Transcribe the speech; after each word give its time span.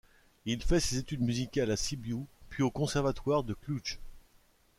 Il 0.45 0.63
fait 0.63 0.79
ses 0.79 0.97
études 0.97 1.21
musicales 1.21 1.69
à 1.69 1.75
Sibiu 1.75 2.25
puis 2.49 2.63
au 2.63 2.71
conservatoire 2.71 3.43
de 3.43 3.53
Cluj. 3.53 3.99